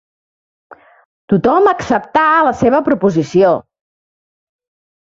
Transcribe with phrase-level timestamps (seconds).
[1.33, 3.57] Tothom acceptà la seva proposició.